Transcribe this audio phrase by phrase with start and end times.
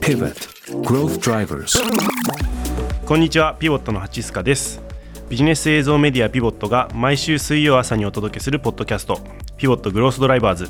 [0.00, 0.34] Pivot.
[0.82, 1.78] Growth Drivers.
[3.06, 4.82] こんにちはピボットのハチスカです。
[5.28, 9.20] ビジネス映像メディアピボットが毎週水曜朝にお届けするポッドキャスト
[9.56, 10.68] ピボット Growth Drivers。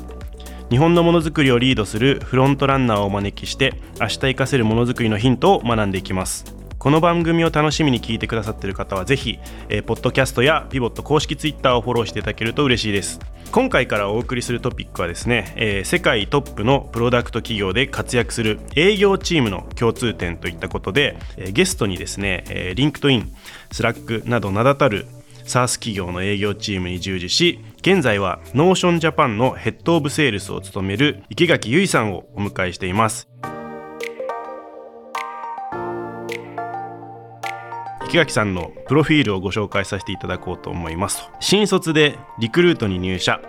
[0.69, 6.54] 日本のものづくりをリードするフロントランナーをお招きして明日活かせるものづくりのヒントを学んでいきます。
[6.77, 9.39] この番組を楽しみに聞いてくださっている方はぜひ、
[9.69, 13.19] えー、ポッドキャストやピボット公式ツイッターをフォローしていただけると嬉しいです。
[13.51, 23.33] 今回からお送りするトピックはですね、えー、世界トップのプロダクト企業で活躍する営業チームの共通点といったことで、えー、ゲストにですね、えー、リンクトイン
[23.71, 25.07] スラックなど名だたる
[25.45, 33.29] SaaS 企業の営業チームに従事し現在はノーションジャパンの Head of Sales を務める生垣侑依さんをお迎えしています。
[38.07, 41.23] 生垣さんのプロフィールをご紹介させていただこうと思います。
[41.39, 43.41] 新卒でリクルートに入社。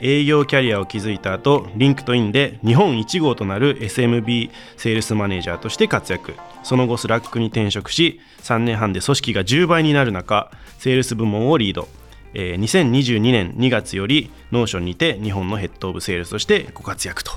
[0.00, 6.34] 営業キャリアを築いた後リンクトインで日本1号となる SMB セールスマネージャーとして活躍。
[6.62, 11.88] その後スラックに転職し3年半で組織が10倍になる中セールス部門をリード。
[12.36, 17.32] えー、2022年2月よりノーションにて日本の Head of Sales としてご活躍と。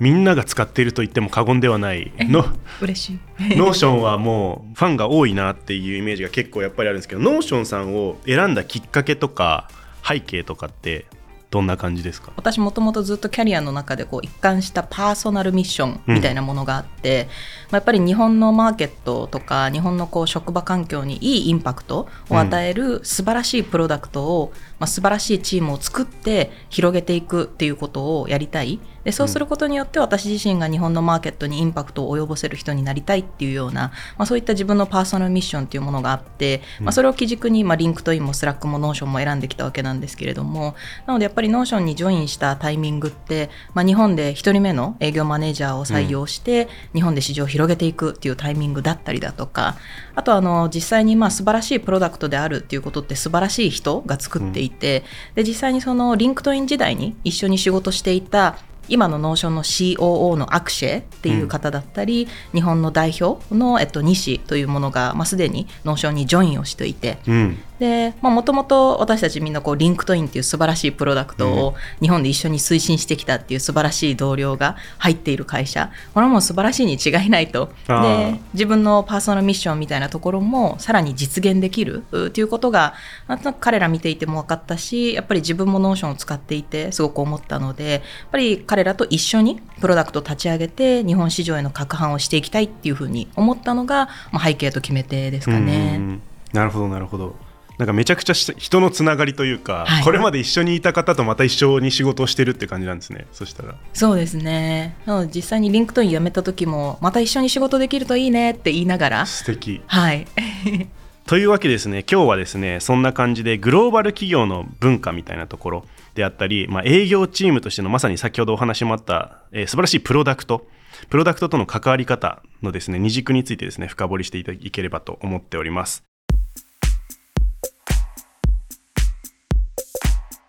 [0.00, 2.44] みんなが使っていると言っても過言ではないの
[2.80, 3.56] 嬉しい。
[3.56, 9.70] ノーションはもうファンが多いなっていうイメージが結構やっぱりあるんですけどノーションさんを選んだきっかけとか
[10.06, 11.06] 背景とかって
[11.50, 12.32] どんな感じですか？
[12.36, 17.32] 私もともとずっとキャリアの中でこう一貫したパーソナルミッションみたいなものがあって、うん、ま
[17.72, 24.52] あ、やっぱり日本のマーケットとか日本のこう職場環境にいいインパクトを与える素晴らしいプロダクトを、
[24.82, 28.80] まあ、素晴らしいチームを作って広げていくっていうことをやりたい。
[29.04, 49.76] でそうすることによって私自身が日本のマーケットにインパクトを及ぼせる人になりたいっていうような、まあ、そういった自分のパーソナルミッションっていうものがあって、まあ、それを基軸に、まあ、リンクトインもスラックもノーションも選んできたわけなんですけれどもなのでやっぱりノーションにジョインしたタイミングって、まあ、日本で1人目の営業マネージャーを採用して、日本で市場を広げていくっていうタイミングだったりだとか
[50.14, 55.04] あとあの実際にまあ素晴らしいプロダクトであるっていうことって素晴らしい人が作っていて、で
[55.36, 58.56] 実際にそのリンクトイン時代に一緒に仕事していた
[58.88, 75.90] 今のノーションの COO の Akshay っていう方だったり、うん、日本の代表の、えっと、西というものが、まあ、すでにノーションにジョインをしていて、うん、でもともと私たちみんなこうリンクトインっていう素晴らしいプロダクトを日本で一緒に推進してきたっていう素晴らしい同僚が入っている会社。
[76.14, 77.70] これはもう素晴らしいに違いないと。
[77.88, 82.94] で自分のパーソナルミッションみたいなところもさらに実現できるっていうことが
[83.26, 88.00] なんとなく彼ら見ていても分かったしやっぱり自分もノーションを使っていてすごく思ったのでやっ
[88.30, 96.20] ぱり彼らと一緒にプロダクトを立ち上げて日本市場への拡販をしていきたいっていうふうに思ったのが、まあ、背景と決め手ですかね。
[96.52, 97.34] なるほどなるほど
[97.78, 103.74] なんかめちゃくちゃ人のつながりというか、はい、これまで一緒にいた方とまた一緒に仕事をしてるって感じなんですねそしたら。
[103.92, 104.96] そうですね。
[105.06, 109.26] なので実際にリンクトイン辞めた時もまた一緒に仕事できるといいねって言いながら。
[109.26, 109.82] 素敵。
[109.86, 110.26] はい。
[111.26, 115.84] というわけですね今日はですねそんな感じでグローバル企業の文化みたいなところ
[116.14, 120.66] であったり、まあ、営業チームとしてのまさに先ほどお話もあった、えー、素晴らしいプロダクト。
[121.08, 126.04] プロダクトとの関わり方のですね二軸についてですね深掘りしていければと思っております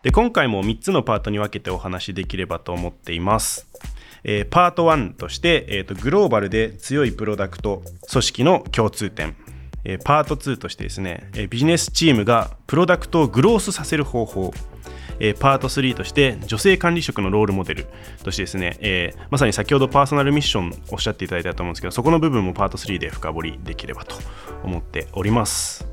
[0.03, 3.67] で今回も3つのパートに分けてお話しできればと思っています。
[4.25, 9.35] えー、パート1として、えーと、グローバルで強いプロダクト組織の共通点、
[9.85, 14.53] えー、パート2としてですね、え、ビジネスチームがプロダクトをグロースさせる方法。
[15.19, 17.87] え、パート3として女性管理職のロールモデル
[18.23, 24.15] としてですね、えー、まさに先ほどパーソナルミッションおっしゃっていただいたと思うんですけどそこの部分もパート3で深掘りできればと
[24.63, 25.87] 思っております。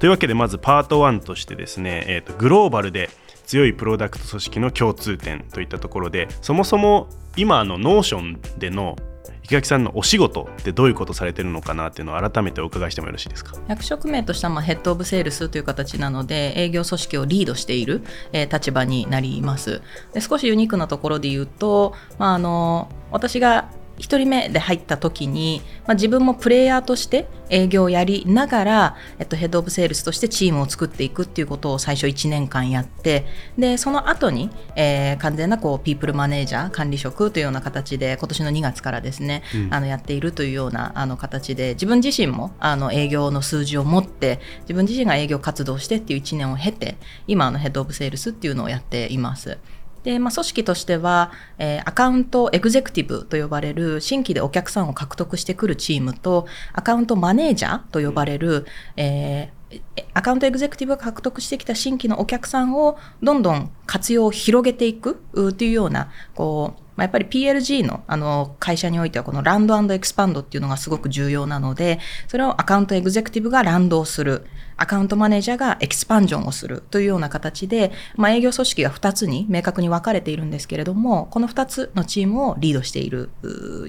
[0.00, 3.08] というわけでまずパート1としてですね、えーとグローバルで
[3.46, 8.96] 強いプロダクト組織の共通点といったところでそもそも今のノーションでの
[9.44, 13.54] 生垣さんのお仕事ってどういうことされてるのかなっていうのを改めてお伺いしてもよろしいですか？
[13.68, 18.02] 役職名としてはまあ Head of Sales という形なので営業組織をリードしている、
[18.32, 19.82] えー、立場になります。
[20.12, 33.26] で少しユニークなところで言うと、まあ、あの私が1人目で入った時に、まあ、自分もプレイヤーとして営業をやりながら、えっと、 Head of Sales としてチームを作っていくっていうことを最初1年間やって
[33.56, 46.96] でその後に、えー、完全なこうピープルマネージャー管理職というような形で今年の2月からですね、うん、あのやっているというようなあの形で自分自身もあの営業の数字を持って自分自身が営業活動してっていう1年を経て
[47.26, 49.58] 今のヘッドオブセールスっていうのをやっています。
[50.06, 58.66] で、まあ、組織としては、えー、アカウントエグゼクティブと呼ばれる新規でお客さんを獲得してくるチームと、アカウントマネージャーと呼ばれる、
[58.96, 59.80] えー、
[60.14, 74.46] アカウントエグゼクティブが獲得してきた新規のお客さんをどんどん活用を広げていくというような、こう、まあ、やっぱり PLG のあの会社においてはこのランドエクスパンドっていうのがすごく重要なので、それをアカウントエグゼクティブがランドをする。
[74.78, 83.30] アカウントマネージャーがエキスパンジョンをするというような形で、まあ、営業組織が2つに明確に分かれているんですけれども、この2つのチームをリードしている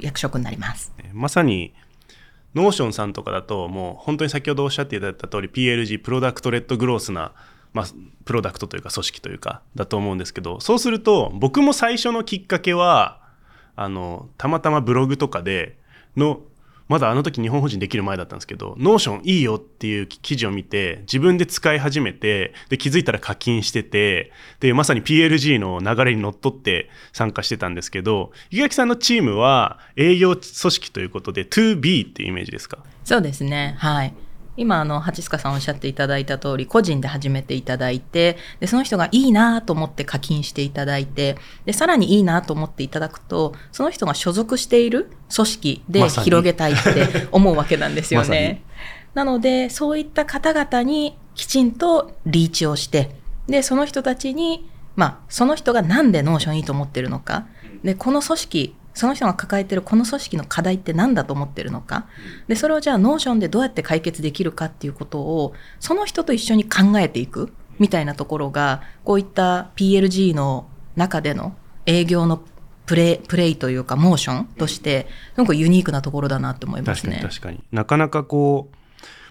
[0.01, 0.93] 役職になります。
[1.13, 1.73] まさに
[2.55, 7.33] ノーションさんとかだともう本当に先ほどおっしゃっていただいた通り PLG Product-Led Growth な
[7.73, 7.85] まあ、
[8.25, 13.21] プロダクトというか組織というかだと思うんですけどそうすると僕も最初のきっかけは
[13.75, 15.77] あのたまたまブログとかで
[16.15, 16.41] の
[16.87, 24.31] まだあの時日本法人できる前だったんですけど、ノーションいいよっていう記事を見て、自分で使い始めて、で、気づいたら課金してて、
[24.61, 32.77] で、まさに PLG の流れにのっとって参加してたんですけど、生垣さんのチームは営業組織ということで 2B っていうイメージですか？
[33.03, 33.75] そうですね。
[33.79, 34.13] はい。
[34.57, 48.63] 今あの八塚さんおっしゃっていただいた通り個人で始めていただいてでその人がいいなと思って課金していただいてでさらにいいなと思っていただくとその人が所属している組織で広げたいって 思うわけなんですよね。
[49.13, 53.15] ま、なのでそういった方々にきちんとリーチをして
[53.47, 57.45] でその人たちにまあその人がなんでノーションいいと思ってるのか。
[57.83, 62.07] でこの組織その人が抱えてるこの組織の課題って何だと思ってるのか？
[62.47, 67.53] でそれをじゃあノーションでどうやって解決できるかっていうことをその人と一緒に考えていく？
[67.79, 71.55] みたいなところがこういった PLG の中での
[71.85, 72.41] 営業の
[72.87, 77.19] プレイプレイというかモーションとしてすごくユニークなところだなと思いますね。
[77.21, 78.75] 確かになかなかこう、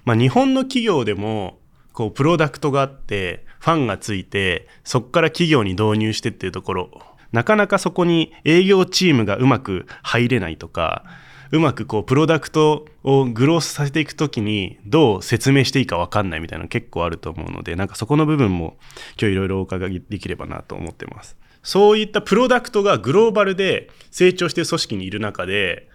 [0.04, 1.58] まあ、日本の企業でも
[1.92, 6.90] こうプロダクトがあってファンがついてそこから企業に導入してっていうところ
[7.36, 11.04] なかなかそこに営業チームがうまく入れないとか、
[11.52, 18.78] うまくこうプロダクトをグロースさせていくときにどう説明していいか分かんないみたいなの結構あると思うのでなんかそこの部分も
[19.20, 21.36] 今日いろいろお伺いできればなと思ってます。
[21.62, 25.90] そういったプロダクトがグローバルで成長してる組織にいる中で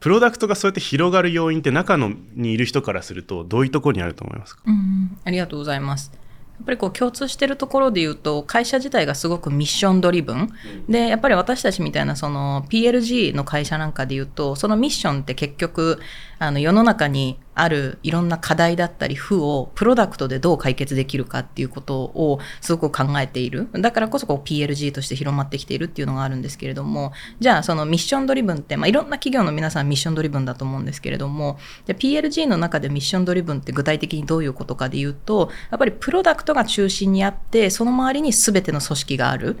[0.00, 6.12] プロダクトがそうやって広がる要因って中のにいる人からするとどういうところにあると思いますか、うん、ありがとうございます。
[6.58, 10.50] やっぱりこう共通してるところで言うと会社自体がすごくミッションドリブン。
[10.88, 16.00] でやっぱり私たちみたいなその PLG の会社なんかで言うとそのミッションって結局
[16.38, 23.68] あの世の中にあるいろんな課題だったり負をプロダクトでどう解決できるかっていうことをすごく考えている。
[23.72, 27.12] だからこそこう PLG として広まってきているっていうのがあるんですけれども。
[27.40, 31.58] じゃあそのミッションドリブンって、まあ、いろんな企業の皆さんミッションドリブンだと思うんですけれども。
[31.86, 39.58] じゃ PLG の中でミッションドリブンって具体的にどういうことかで言うとやっぱりプロダクトが中心にあってその周りに全ての組織がある、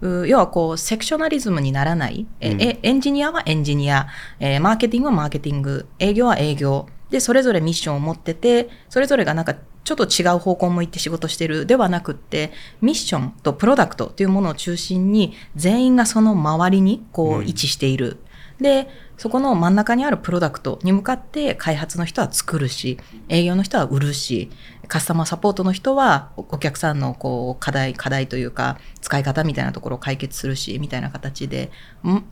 [0.00, 4.06] うん、要はこうセクショナリズムにならない、うん、えエンジニアはエンジニア、
[4.38, 5.88] えー、マーケティングはマーケティング。
[5.98, 18.06] 営業は営業で、それぞれミッションを持ってて、それぞれがなんかちょっと違う方向を向いて仕事してるではなくって、ミッションとプロダクトというものを中心に、全員がその周りにこう位置している。
[18.06, 18.18] うん、
[18.60, 22.98] で、そこの真ん中にあるプロダクトに向かって開発の人は作るし、
[23.28, 24.50] 営業の人は売るし、
[24.88, 31.70] カスタマーサポートの人はお客さんのこう課題、課題というか使い方みたいなところを解決するし、みたいな形で、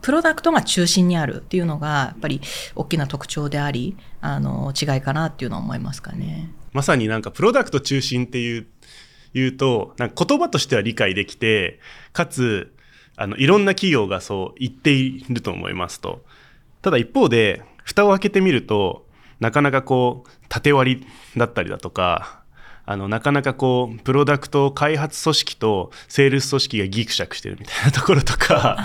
[0.01, 2.41] プロダクトが中心にあるっていうのがやっぱり
[2.75, 6.51] 大きな特徴であり、あの違いかなっていうのは思いますかね。
[6.73, 8.67] まさになんかプロダクト中心っていう
[9.33, 11.79] 言うと、なんか言葉としては理解できて、
[12.13, 12.73] かつ、
[13.19, 16.23] あの、いろんな企業がそう言っていると思いますと。
[16.81, 19.05] ただ一方で、蓋を開けてみると、
[19.41, 22.43] なかなかこう、縦割りだったりだとか、
[22.85, 28.77] あの、なかなかこう、プロダクト開発組織とセールス組織がギクシャクしてるみたいなところとか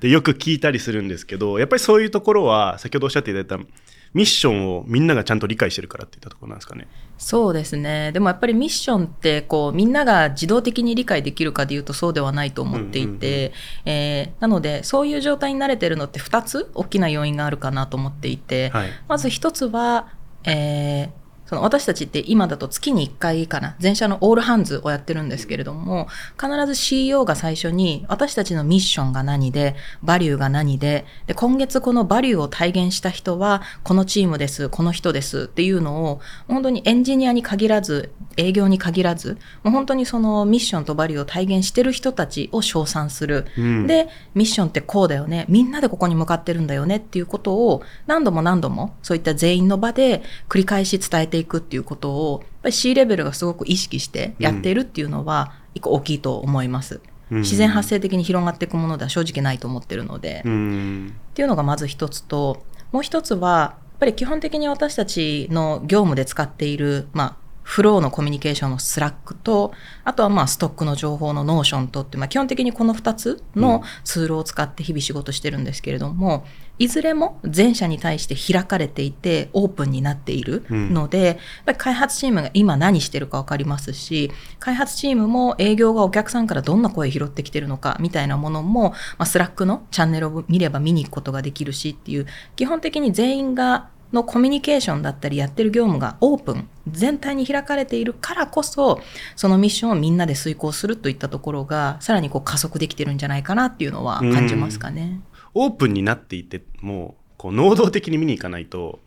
[0.00, 3.66] でよく聞いたりするんですけど、やっぱりそういうところは、先ほどおっしゃっていただいた
[4.14, 6.88] ミッションをみんながちゃんと理解してるからっていったところなんですかね。
[7.18, 8.12] そうですね。
[8.12, 13.52] でもやっぱりミッションってこうみんなが自動的に理解できるかでいうとそうではないと思っていて、
[13.84, 20.12] えなのでそういう状態に慣れてるのって2つ大きな要因があるかなと思っていて、はい、まず1つは、
[20.44, 21.10] えー、
[21.48, 26.06] その私たちって今だと月に1回かな、全社のオールハンズをやってるんですけれども、
[26.38, 43.46] 必ず CEO が最初に私たちのミッションが何で、バリューが何で、で、今月このバリューを体現した人は、このチームです、この人ですっていうのを、本当にエンジニアに限らず、営業に限らず、もう本当にそのミッションとバリューを体現してる人たちを称賛する。
[43.56, 45.46] うん、で、ミッションってこうだよね。
[45.48, 57.00] みんなでここに向かってるんだよねっていうことを何度も何度もそういった全員の場で繰り返し伝えてていくっていうことを、やっぱり C レベルがすごく意識してやっているっていうのは、一個大きいと思います。
[57.30, 69.72] 自然発生的に広がっていくものでは正直ないと思ってるので、っていうのがまず一つと、もう一つは、やっぱり基本的に私たちの業務で使っている、まあ、フローのコミュニケーションのスラックと、
[70.02, 76.46] あとはまあストックの情報のノーションとって、まあ基本的にこの2つのツールを使って日々仕事してるんですけれども、
[76.78, 99.00] いずれも全社に対して開かれていてオープンになっているので、やっぱり開発チームが今何してるかわかりますし、開発チームも営業がお客さんからどんな声拾ってきてるのかみたいなものも、まあ、スラックのチャンネルを見れば見に行くことができるしっていう、基本的に全員がのコミュニケーションだったりやってる業務がオープン、全体に開かれているからこそ、
[99.36, 105.20] そのミッションをみんなで遂行するといったところが、さらにこう加速できてるんじゃないかなっていうのは感じますかね。
[105.54, 109.00] オープンになっていてもこう能動的に見に行かないと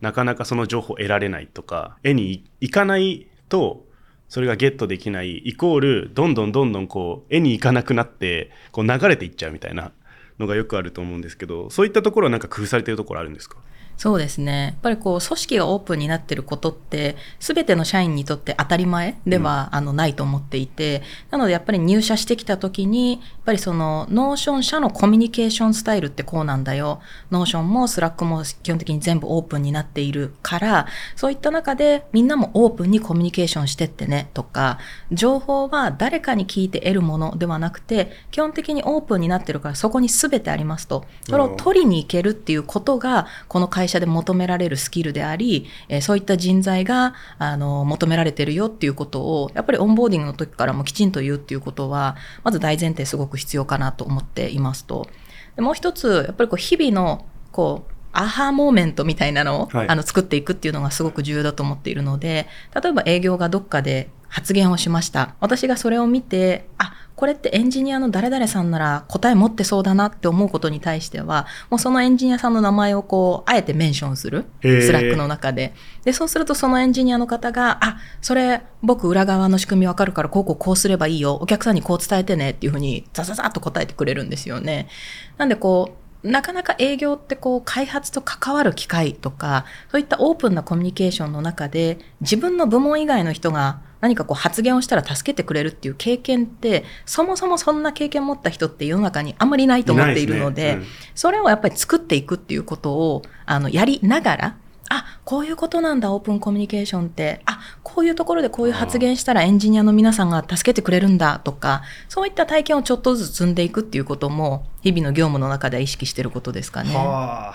[0.00, 3.84] なかなかその情報を得られないとか得に行かないと
[4.28, 9.92] それがゲットできないイコールどんどんどんどんこう得に行かなくなってこう流れていっちゃうみたいな
[10.38, 13.56] のがよくあると思うんですけどそういったところはなんか工夫されてるところあるんですか？
[13.96, 14.64] そうですね。
[14.64, 27.00] やっぱりこう、組織がオープンになっていることって、すべての社員にとって当たり前では、うん、あのないと思っていて、なのでやっぱり入社してきた時に、やっぱりその、ノーション社のコミュニケーションスタイルってこうなんだよ。
[27.30, 34.78] ノーションもスラックも基本的に全部オープンになっているから、そういった中でみんなもオープンにコミュニケーションしてってねとか、
[35.12, 41.04] 情報は誰かに聞いて得るものではなくて、基本的にオープンになってるからそこに全てありますと。
[41.24, 55.08] それを取りに行けるっていうことが、この会社で求められるスキルであり、えー、そういった人材が、あの、求められてるよっていうことを、やっぱりオンボーディングの時からもきちんと言うっていうことは、まず大前提すごく必要かなと思っていますと。
[55.56, 62.46] でもう一つ、やっぱりこう、日々の、こう、 aha moment みたいなのを、はい、あの作っていくっていうのがすごく重要だと思っているので、
[62.80, 65.34] 例えば営業がどっかで発言をしました。
[65.40, 74.46] 私がそれを見て、あ、これってエンジニアの誰々さんなら答え持ってそうだなって思うことに対しては、もうそのエンジニアさんの名前をこう、あえてメンションする。
[74.62, 75.74] スラックの中で。
[76.04, 81.34] で、そうするとそのエンジニアの方が、あ、それ僕裏側の仕組みわかるから、こうこうこうすればいいよ。
[81.34, 84.88] お客さんにこう伝えてねっていうふうに、ザザザっと答えてくれるんですよね。
[85.36, 85.90] なんでこ
[86.24, 104.56] う、なかなか営業ってこう開発と関わる機会とか、そういったオープンなコミュニケーションの中で自分の部門以外の人が何かこう発言をしたら助けてくれるっていう経験って、そもそもそんな経験持った人って世の中にあんまりないと思っているので、でねうん、それをやっぱり作っていくっていうことを、あの、やりながら、
[104.90, 107.40] あ、こういうことなんだ、オープンコミュニケーションって。
[107.46, 116.94] あ、こういうところでこういう発言したらエンジニアの皆さんが助けてくれるんだとか、そういった体験をちょっとずつ積んでいくっていうことも、日々の業務の中では意識してることですかね。
[116.94, 117.54] は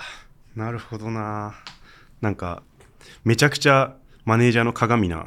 [0.56, 1.54] なるほどな。
[2.22, 2.62] なんか、
[3.24, 3.94] めちゃくちゃ
[4.28, 5.24] マネージャーの鏡な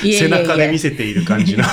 [0.00, 1.64] 背中で見せている感じの。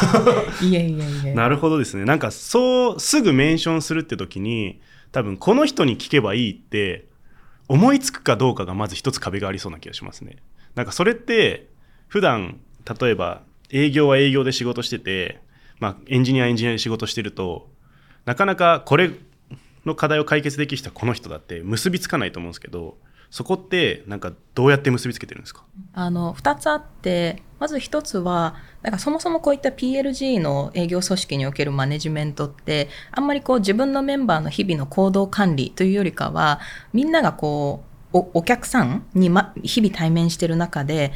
[0.63, 2.05] いやいやいやなるほどですね。
[2.05, 7.05] なんかそうすぐメンションするって時に多分この人に聞けばいいって
[7.67, 10.37] 思いつくかどうかがまず一つ壁がありそうな気がしますね。
[10.73, 11.69] なんかそれって
[12.07, 12.59] 普段
[12.99, 15.41] 例えば営業は営業で仕事してて、
[15.79, 17.69] まあ、エンジニアはエンジニアで仕事してると
[18.25, 19.11] なかなかこれ
[19.85, 22.97] の課題を解決できる人はこの人だって結びつかないと思うんですけど
[23.29, 25.63] そこってなんかどうやって結びつけてるんですか？
[25.93, 36.59] あの2つあってまず1つはなんかそもそもこういった PLG の営業組織におけるマネジメントってあんまりこう自分のメンバーの日々の行動管理というよりかは
[36.93, 37.83] みんながこ
[38.13, 41.11] うお客さんに、ま、日々対面してる中で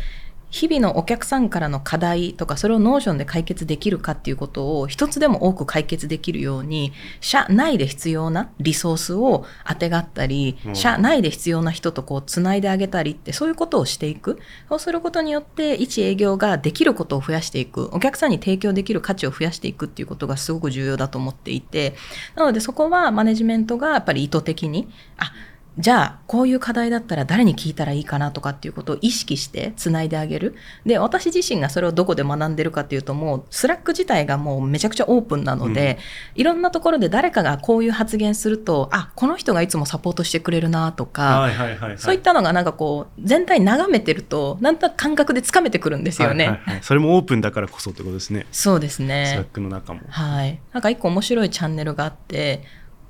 [0.54, 14.38] 日々のお客さんからの課題とか、それをノーションで解決できるかっていうことを一つでも多く解決できるように、社内で必要なリソースを当てがったり、社内で必要な人とこう繋いであげたりって、そういうことをしていく。
[14.70, 17.90] そうすることによって、一営業ができることを増やしていく。
[17.92, 21.96] お客さんに提供できる価値を増やしていくっていうことがすごく重要だと思っていて、
[22.36, 25.32] なのでそこはマネジメントがやっぱり意図的に、あ、
[25.80, 30.56] じゃあ、こういう課題だったら誰に聞いたらいいかなとかっていうことを意識して繋いであげる。
[30.86, 35.98] で、私自身がそれをどこで学んでるかっていうと、もう、スラック自体がもうめちゃくちゃオープンなので、
[36.36, 41.50] うん、いろんなところで誰かがこういう発言すると、あ、この人がいつもサポートしてくれるなとか、
[41.98, 46.84] そういったのがなんかこう、全体眺めてると、なんとなく感覚でつかめてくるんですよね、はいはいはい。
[46.84, 48.46] それもオープンだからこそってことですね。
[48.52, 49.26] そうですね。
[49.34, 50.02] スラックの中も。
[50.08, 50.60] はい。
[50.72, 52.62] なんか一個面白いチャンネルがあって、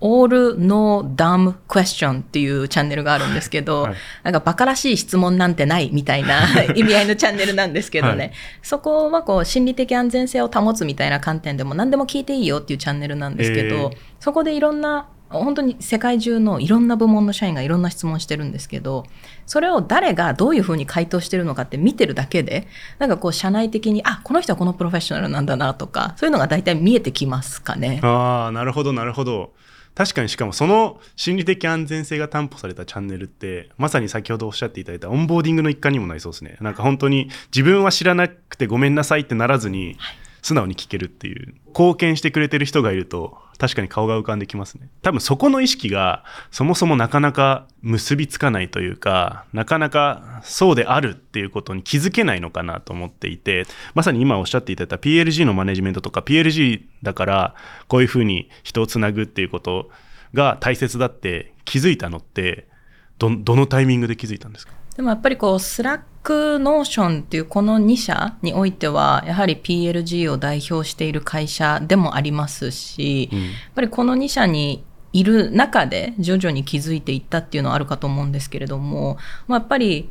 [0.03, 19.05] All No Dumb Question っていうチャンネルがあるんですけど、はい、なんかバカらしい質問なんてないみたいな意味合いのチャンネルなんですけどね、はい、そこはこう心理的安全性を保つみたいな観点でも何でも聞いていいよっていうチャンネルなんですけど、えー、そこでいろんな本当に世界中のいろんな部門の社員がいろんな質問してるんですけど、
[19.45, 22.67] それを誰がどういうふうに回答してるのかって見てるだけで、
[22.99, 27.99] なんかこう社内的に、あ、この人はこのプロフェッショナルなんだなとか、そういうのが大体見えてきますかね。
[28.03, 29.53] ああ、なるほど、なるほど。
[29.95, 36.57] 確かにしかもその心理的安全性が担保されたチャンネルってまさに先ほどおっしゃっていただいたオンボーディングの一環にもなりそうですね。
[36.61, 39.97] なんか本当に自分は知らなくてごめんなさいってならずに
[40.43, 41.55] 素直に聞けるっていう。
[41.69, 44.89] 貢献してくれてる人がいると確かに顔が浮かんできますね。
[45.01, 57.55] 多分そこの意識がそもそもなかなか結びつかないというかなかなかそうであるっていうことに気づけないのかなと思っていてまさに今おっしゃっていただいた PLG のマネジメントとか PLG だから
[57.87, 59.89] こういうふうに人をつなぐっていうこと
[60.35, 62.67] が大切だって気づいたのって
[63.17, 64.73] どのタイミングで気づいたんですか？
[64.95, 73.39] でもやっぱりこう、スラック、ノーションっていうこの2社においては、やはり PLG を代表している会社でもありますし、うん。
[73.43, 80.09] やっぱりこの2社にいる中で徐々に気づいていったっていうのはあるかと思うんですけれども、まあ、やっぱり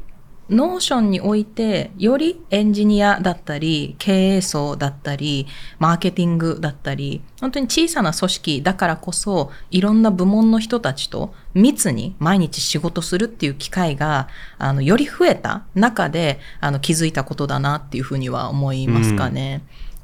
[0.50, 5.46] ノーションにおいてよりエンジニアだったり経営層だったり
[5.78, 19.62] マーケティングだったり本当に小さな組織だからこそいろんな部門の人たちと密に毎日仕事するっていう機会があのより増えた中であの気づいたことだなっていうふうには思いますかね。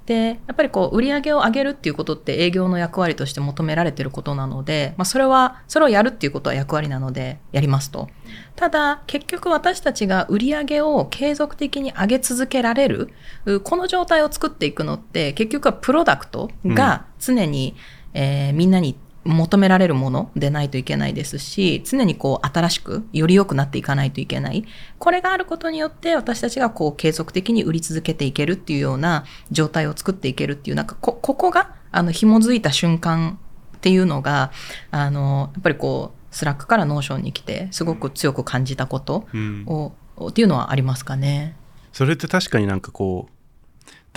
[0.08, 8.08] でやっぱりこう売り上げを上げるっていうことって営業の役割として求められてることなので、まあ、それはそれをやるっていうことは役割なのでやりますと。
[8.56, 13.10] ただ結局私たちが売り上げを継続的に上げ続けられる
[13.44, 17.76] うこの状態を作っていくのって結局はプロダクトが常に、
[18.14, 18.96] えーみんなに
[19.34, 24.64] 求められるものでないといけないですし、常にこう新しくより良くなっていかないといけない。
[24.98, 33.38] これがあることによって私たちがこう継続的に売り続けていけるっていうような状態を作っていけるっていう、なんかこ、ここがあの紐づいた瞬間
[33.76, 34.50] っていうのが、
[34.90, 39.92] あの、やっぱりこう、スラックからノーションに来て、すごく強く感じたこと、うんを、
[40.28, 41.54] っていうのはありますかね。
[41.92, 43.37] それって確かになんかこう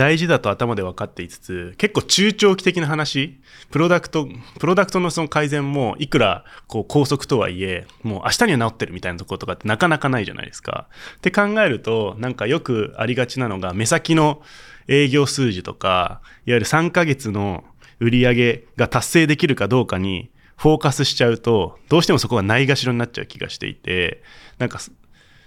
[0.02, 3.40] 大事だと頭で分かっていつつ結構中長期的な話
[3.70, 4.28] プロダクト
[4.58, 10.88] プロダクトのその改善もいくらこう高速とはいえもう明日には治ってるみたいなところとかってなかなかないじゃないですか。
[11.18, 14.42] って考えるとなんかよくありがちなのが目先の
[14.88, 17.64] 営業数字とかいわゆる3ヶ月の
[18.00, 24.24] 売り上げが達成できるかどうかにフォーカスしちゃうとどうしてもそこがないがしろになっちゃう気がしていて
[24.58, 24.80] なんか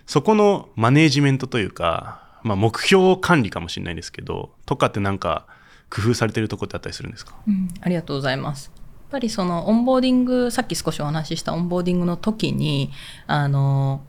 [0.06, 5.46] そこのマネージメントというか、まあ、目標管理かもしれないですけどとかってなんか
[5.90, 7.34] 工夫されてるとこってあったりするんですか？
[7.48, 8.70] うん、ありがとうございます。
[8.76, 12.90] やっぱりそのオンボーディング、さっき少しお話ししたオンボーディングの時に、
[13.26, 14.02] あの、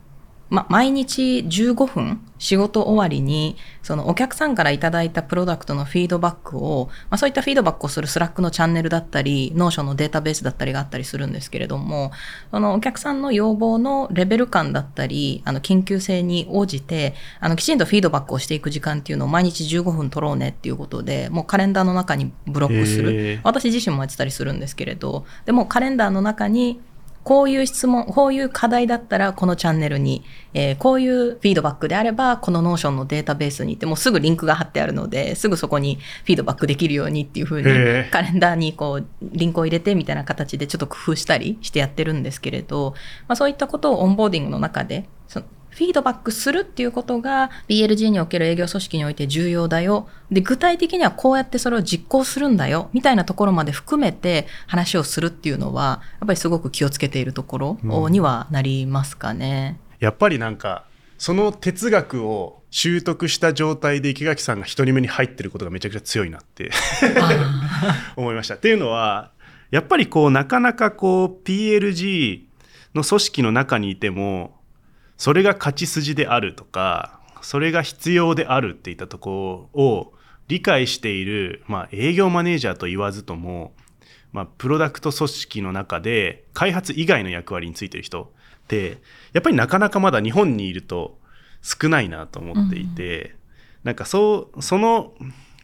[0.56, 12.12] ま、毎日15分仕事終わりに、そのお客さんからいただいたプロダクトのフィードバックを、まあ、そういったフィードバックをするスラックのチャンネルだったり、ノーションのデータベースだったりがあったりするんですけれども、
[12.52, 23.40] そのお客さんの要望のレベル感だったり、あの緊急性に応じて、あのきちんとフィードバックをしていく時間っていうのを毎日15分取ろうねっていうことで、もうカレンダーの中にブロックする、へー。
[23.44, 26.80] 私自身もやってたりするんですけれど、でもカレンダーの中に、
[27.26, 38.10] こういう質問、こういう課題だったらこのチャンネルに、えーこういうフィードバックであればこのノーションのデータベースに行ってもうすぐリンクが貼ってあるので、すぐそこにフィードバックできるようにっていう風にへー。
[38.12, 42.94] カレンダーにこうリンクを入れてみたいな形でちょっと工夫したりしてやってるんですけれど、
[43.28, 45.10] まあ、そういったことをオンボーディングの中で
[45.76, 50.08] フィードバックするっていうことが PLG における営業組織において重要だよ。
[50.32, 52.90] で、具体的にはこうやってそれを実行するんだよ。
[52.94, 59.80] みたいなところまで含めて話をするっていうのは、やっぱりすごく気をつけているところにはなりますかね。
[60.00, 60.86] やっぱりなんか
[61.18, 66.72] その哲学を習得した状態で池垣さんが一人目に入ってることがめちゃくちゃ強いなって
[68.16, 68.56] 思いました。
[68.56, 69.32] っていうのは
[69.72, 72.44] やっぱりこうなかなかこう PLG
[72.94, 74.58] の組織の中にいても
[75.18, 80.14] それが勝ち筋であるとかそれが必要であるっていったところを
[80.48, 83.74] 理解している、まあ、営業マネージャーと言わずとも、
[84.32, 88.98] まあ、プロダクト組織の中で開発以外の役割についてる人って
[89.34, 91.20] やっぱりなかなかまだ日本にいると
[91.62, 93.36] 少ないなと思っていて、
[93.84, 95.14] なんかそうその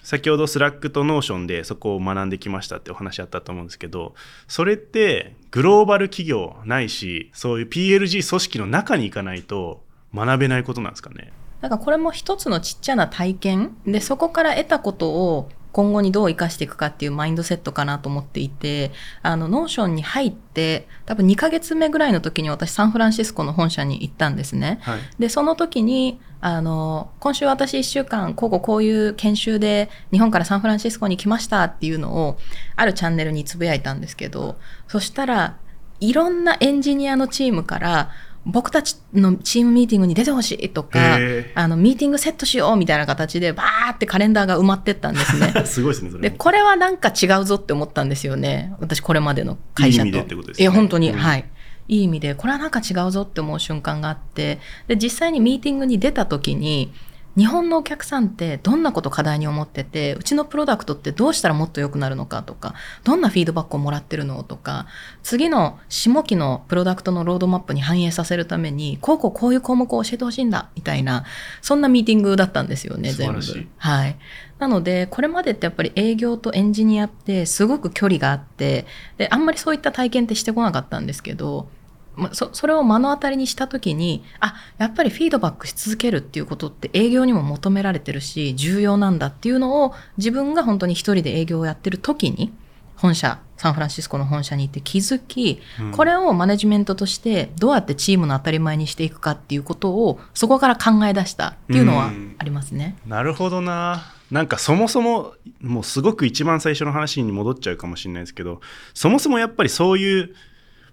[0.03, 4.15] 先ほどスラックとノーションでそこを学んできましたってお話あったと思うんですけど
[4.47, 9.83] それってグローバル企業ないしそういう PLG 組織の中に行かないと
[10.13, 11.31] 学べないことなんですかね？
[11.61, 24.79] なんかこれも一つのちっちゃな体験で、そこから得たことを今後にどう活かしていくかっていうマインドセットかなと思っていて、あの、ノーションに入って、多分2ヶ月目ぐらいの時に私サンフランシスコの本社に行ったんですね。
[24.81, 32.37] はいで、その時に、あの、今週私1週間、こうこうこういう研修で日本からサンフランシスコに来ましたっていうのを、
[32.75, 34.57] あるチャンネルにつぶやいたんですけど、
[34.87, 35.57] そしたら、
[35.99, 38.11] いろんなエンジニアのチームから、
[38.45, 41.17] 僕たちのチームミーティングに出てほしいとか
[41.53, 45.53] あのミーティングセットしようみたいな形でバーってカレンダーが埋まってったんですね。
[45.65, 46.29] すごいですねそれ。
[46.29, 48.73] でこれはなんか違うぞって思ったんですよね。
[48.79, 50.07] 私これまでの会社と。
[50.07, 50.67] いい意味でってことですね。
[50.69, 51.45] 本当に、うんはい。
[51.87, 54.59] いい意味でこれはなんか違うぞって思う瞬間があって。
[54.87, 56.91] で実際にミーティングに出た時に
[57.37, 64.87] 日本のお客さんってどんなこと課題に思っててうちのプロダクトってどうしたらもっと良くなるのかとかどんなフィードバックをもらってるのとか
[65.23, 71.25] 次の下期のプロダクトのロードマップに反映させるためにこうこうこういう項目を教えてほしいんだみたいな
[71.61, 73.39] そんなミーティングだったんですよね全部。
[73.77, 74.17] はい、
[74.59, 78.85] なのでこれまでってやっぱり営業とエンジニアってすごく距離があって
[79.17, 81.69] であんまりそういった体験ってしてこなかったんですけど
[82.15, 92.53] まそそれを目の当たりにした時にあやっぱりフィードバックし続けるっていうことって営業にも求められてるし重要なんだっていうのを自分が本当に一人で営業をやってる時に
[92.95, 102.95] 本社サンフランシスコの本社に行って気づき、うんこれをマネジメントとしてどうやってチームの当たり前にしていくかっていうことをそこから考え出したっていうのはうんありますね。
[103.05, 104.03] なるほどな。
[104.31, 108.61] なんかそもそも、もうすごく一番最初の話に戻っちゃうかもしれないですけど、
[108.93, 110.35] そもそもやっぱりそういう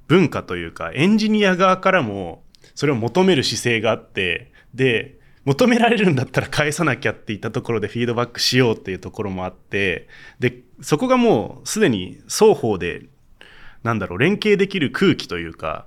[0.08, 2.42] 文化というか、エンジニア側からも
[2.74, 10.08] それを求める姿勢があって、で、求められるんだったら返さなきゃって言ったところでフィードバックしようっていうところもあって、
[10.40, 13.06] で、そこがもうすでに双方で、
[13.82, 15.86] なんだろう、連携できる空気というか、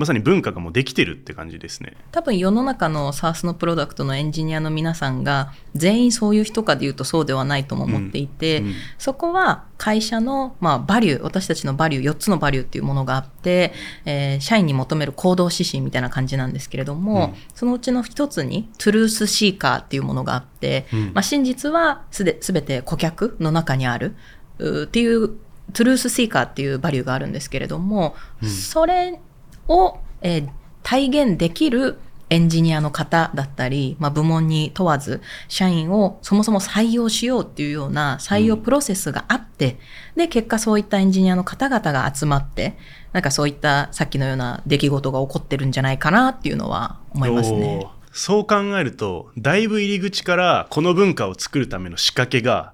[0.00, 1.94] まさに文化がもうできてるって感じですね。
[2.10, 13.72] 多分世の中の SARS のプロダクトのエンジニアの皆さんが全員そういう人かでいうとそうではないとも思っていて、うんうんそこは会社の、まあ、バリュー私たちのバリュー4つのバリューっていうものがあって、
[14.04, 17.34] えー社員に求める行動指針みたいな感じなんですけれども、うん。
[17.54, 21.00] そのうちの一つにトゥルースシーカーっていうものがあって、うん。
[21.14, 24.14] まあ、真実はすで全て顧客の中にある
[24.58, 25.28] っていう
[25.72, 29.20] トゥルースシーカーっていうバリューがあるんですけれども、それ
[29.68, 30.48] を、えー
[30.82, 31.98] 体現できる
[32.30, 39.78] エンジニアの方だったり、まあ、部門に問わず社員をそもそも採用しようっていうような採用プロセスがあって、
[40.14, 42.76] で結果そういったエンジニアの方々が集まって
[43.12, 47.86] なんかそういったさっきのような出来事が起こってるんじゃないかなっていうのは思いますね。
[48.12, 52.72] そう考えるとだいぶ入り口からこの文化を作るための仕掛けが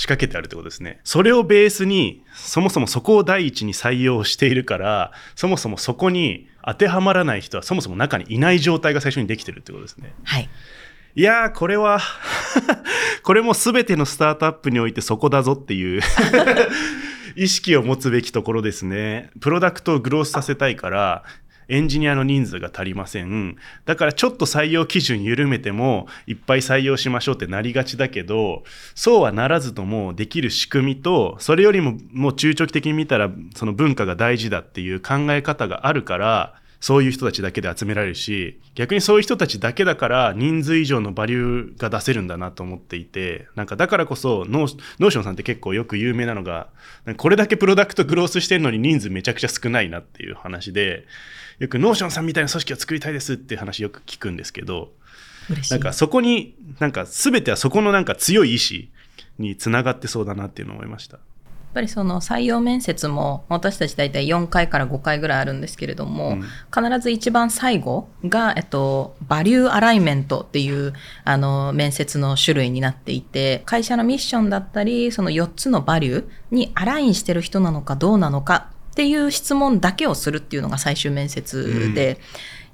[0.00, 0.98] 仕掛けてあるってことですね。
[1.04, 10.14] それをベースにそもそもそこを第一に採用しているからそもそもそこに当てはまらない人はそもそも中にいない状態が最初にできてるってことですね。
[10.24, 10.48] はい。
[11.16, 12.00] いやーこれは
[13.24, 16.00] これも全てのスタートアップにおいてそこだぞっていう
[17.36, 19.28] 意識を持つべきところですね。
[19.38, 21.24] プロダクトをグロースさせたいから、
[21.70, 23.56] エンジニアの人数が足りません。
[23.86, 46.68] だからちょっと採用基準緩めても、いっぱい採用しましょうってなりがちだけど、そうはならずともできる仕組みと、それよりももう中長期的に見たら、その文化が大事だっていう考え方があるから、そういう人たちだけで集められるし、逆にそういう人たちだけだから人数以上のバリューが出せるんだなと思っていて、なんかだからこそノーノーションさんって結構よく有名なのが、
[47.18, 51.04] これだけプロダクトグロースしてるのに人数めちゃくちゃ少ないなっていう話で、
[51.60, 54.92] よくノーションさんみたいな組織を作りたいですっていう話よく聞くんですけど、
[55.70, 58.90] なんかそこに、なんか全てはそこのなんか強い意志
[59.38, 61.18] につながってそうだなっていうのを思いました。
[61.18, 66.44] やっぱりその採用面接も私たち大体4回から5回ぐらいあるんですけれども、うん
[66.74, 70.94] 必ず一番最後が、えっと、バリューアライメントっていう
[71.24, 82.18] あの面接の種類になっていて会社のミッションだったりその4つのバリューにアラインしてる人なのかどうなのかっていう質問だけをするっていうのが最終面接で、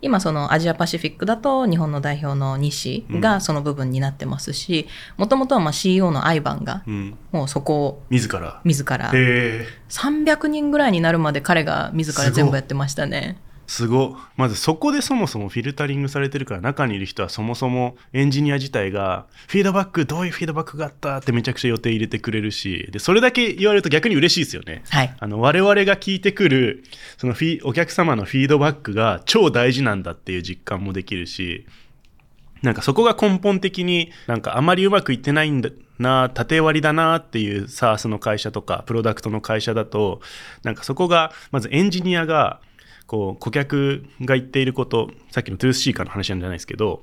[0.02, 7.18] 今そのアジアパシフィックだと日本の代表の西がその部分になってますしもともとはまあ CEO のアイバンがうん。
[7.32, 8.60] もうそこを自ら。
[8.64, 9.66] 自らへえ。
[9.88, 13.38] 300人ぐらいになるまで彼が自ら全部やってましたね。
[13.66, 24.82] すごまずそこでそもそもフィルタリングされてるから中にいる人はそもそもエンジニア自体がフィードバックどういうフィードバックがあったってめちゃくちゃ予定入れてくれるしでそれだけ言われると逆に嬉しいですよね。
[24.88, 25.16] はい。
[25.18, 26.84] あの我々が聞いてくる
[27.18, 31.66] そのフィお客様のフィードバックが超大事なんだっていう実感もできるし
[32.62, 40.20] なんかそこが根本的になんかあまりうまくいってないんだな縦割りだなっていう SARS の会社とかプロダクトの会社だと
[40.62, 42.60] なんかそこがまずエンジニアが
[43.06, 47.02] こう顧客が言っていることさっきのトゥースシーカーの話なんじゃないですけど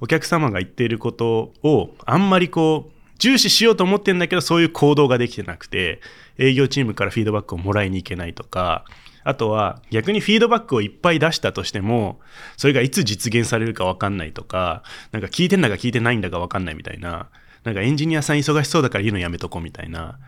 [0.00, 6.00] お客様が言っていることをあんまりこう重視しようと思ってんだけどそういう行動ができてなくて
[6.38, 8.84] 営業チームからフィードバックをもらいに行けないとか
[9.22, 12.20] あとは逆にフィードバックをいっぱい出したとしても
[12.56, 14.82] それがいつ実現されるか分かんないとか
[15.12, 17.28] なんか聞いてんだか聞いてないんだか分かんないみたいな
[17.64, 20.18] なんかエンジニアさん忙しそうだから言うのやめとこうみたいな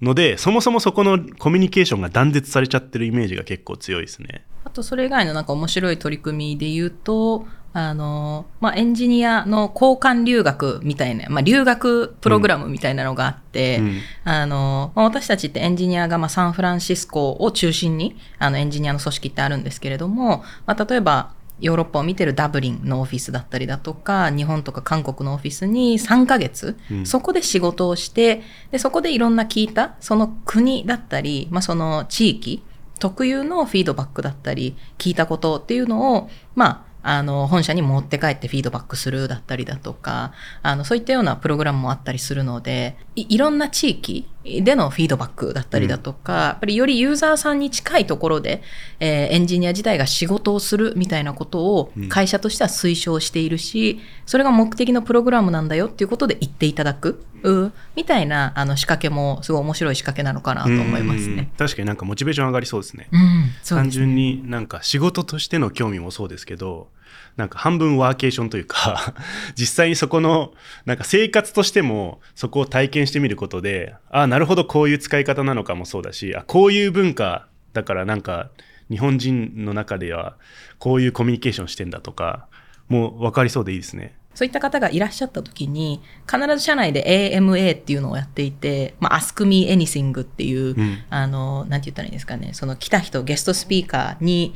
[0.00, 4.44] のでそもそもそこのコミュニケーションが断絶されちゃってるイメージが結構強いですね。
[4.68, 14.00] あとそれ以外のなんか面白い取り組みで言うと、あの、まあ、エンジニアの交換留学みたいな、まあ、留学プログラムみたいなのがあって、うん。
[14.24, 27.06] あの、まあ私たちってエンジニアがまあサンフランシスコを中心にあのエンジニアの組織ってあるんですけれども、まあ、例えばヨーロッパを見てるダブリンのオフィスだったりだとか、日本とか韓国のオフィスに3ヶ月、うん。
[27.06, 32.62] そこで仕事をして、で、そこでいろんな聞いた、その国だったり、まあ、その地域、
[32.98, 40.32] 特有のフィードバックだったり、聞いたことっていうのを、まあ、あの、本社に持って帰ってフィードバックするだったりだとか、
[40.62, 48.62] あの、そういったようなプログラムもあったりするので、いいろんな地域でのフィードバックだったりだとか、やっぱりよりユーザーさんに近いところで、
[49.00, 61.50] えーエンジニア自体が仕事をするみたいなことをうん会社としては推奨しているし、それが目的のプログラムなんだよっていうことで言っていただく、うみたいなあの仕掛けもすごい面白い仕掛けなのかなと思いますうんね。
[61.58, 63.08] 確かになんかモチベーション上がりそうですね。
[63.12, 66.88] うん、すね純になんか仕事としての興味もそうですけど、
[67.36, 69.14] なんか半分ワーケーションというか、
[69.54, 70.52] 実際にそこの、
[70.86, 78.50] なんか生活としてもそこを体験してみることで、ああ、なるほどこういう使い方なのかもそうだし、あこういう文化だからなんか
[78.90, 80.36] 日本人の中では
[80.78, 82.46] こういうコミュニケーションしてんだとか、
[82.88, 84.18] もう分かりそうでいいですね。
[84.38, 94.54] そういった方がいらっしゃった時に、必ず社内で AMA っていうのをやっていて、まあ、Ask Me Anything っていう、うんあの、なんて言ったらいいんですかね、その来た人、ゲストスピーカーに、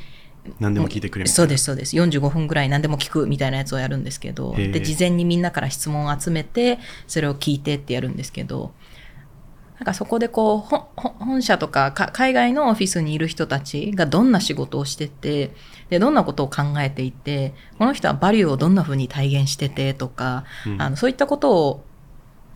[0.58, 1.96] 何でも聞いてくれそうです、そうです。
[1.96, 8.72] 45分ぐらい何でも聞くみたいなやつをやるんですけど、で、事前にみんなから質問を集めて、それを聞いてってやるんですけど、
[9.78, 15.52] なんかそこでこう、本社とかか海外のオフィスにいる人たちがどんな仕事をしてて、
[15.90, 21.84] で、どんなことを考えていて、この人はバリューをどんな風に体現しててとか、うんあのそういったことを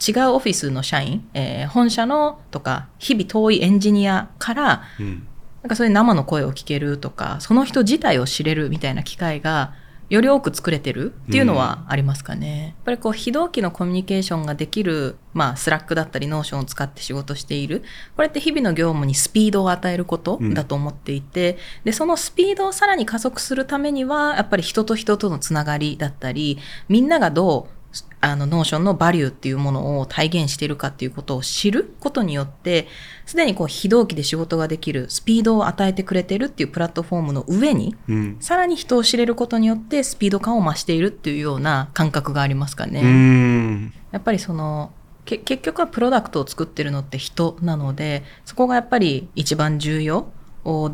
[0.06, 5.28] 違うオフィスの社員、えー本社のとか、日々遠いエンジニアから、うん。
[5.66, 9.74] なんかそういう生の声を聞けるとか、その人自体を知れるみたいな機会が、
[10.08, 12.66] より多く作れてるっていうのはありますかね。
[12.66, 17.82] やっぱりこう、非同期のコミュニケーションができる、まあ、スラックだったり、ノーションを使って仕事している。
[18.14, 27.75] これって日々の業務にスピードを与えることだと思っていて、で、そのスピードをさらに加速するためには、やっぱり人と人とのつながりだったり、みんながどう、
[28.20, 32.88] あの、ノーションのバリューっていうものを体現しているかっていうことを知ることによって、
[33.24, 38.36] すでにこう、非同期で仕事ができる、スピードを与えてくれてるっていうプラットフォームの上に、うん。
[38.40, 43.92] さらに人を知れることによってスピード感を増しているっていうような感覚がありますかね。
[44.12, 44.92] やっぱりその、
[45.24, 50.28] け結局はプロダクトを作ってるのって人なので、そこがやっぱり一番重要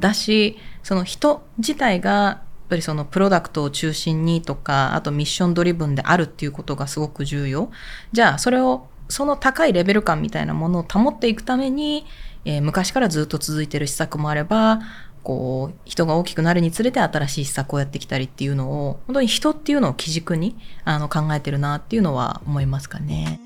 [0.00, 7.70] だし、その人自体が、ぱりそのプロダクトを中心にとか、あとミッションドリブンであるっていうことがすごく重要。
[8.12, 12.06] じゃあ、それを、その高いレベル感みたいなものを保っていくために、
[12.46, 14.80] えー昔からずっと続いてる施策もあれば、
[15.22, 23.38] こう、人が大きくなるにつれて新しい施策をやってきたりっていうのを、本当に人っていうのを基軸にあの考えてるなっていうのは思いますかね。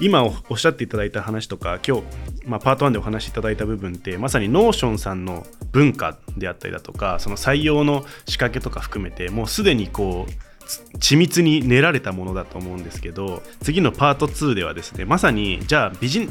[0.00, 2.02] 今おっしゃっていただいた話とか今日、
[2.46, 16.28] まあ、パート1でお話しいただいた部分ってまさにノーションさんの文化であったりだとかその採用の仕掛けとか含めてもうすでにこう緻密に練られたものだと思うんですけど次のパート2ではですねまさにじゃあビジ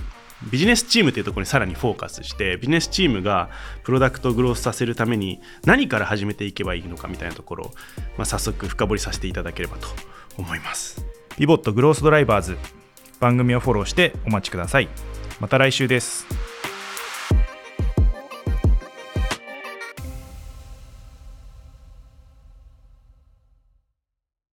[0.51, 3.49] ビジネスチームというところにさらにフォーカスしてビジネスチームが
[3.83, 7.71] プロダクトをグロースさせるために何から始めていけばいいのかみたいなところを、
[8.17, 9.87] まあ、早速深掘りさせていただければと
[10.37, 11.05] 思います。
[11.37, 12.57] ピボットグロースドライバーズ
[13.23, 14.89] 番組をフォローしてお待ちください。
[15.39, 16.52] また来週です。